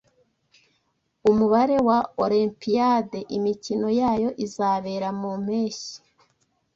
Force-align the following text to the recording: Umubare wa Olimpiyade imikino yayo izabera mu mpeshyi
Umubare 1.29 1.77
wa 1.87 1.99
Olimpiyade 2.23 3.19
imikino 3.37 3.87
yayo 4.01 4.29
izabera 4.45 5.09
mu 5.19 5.31
mpeshyi 5.43 5.97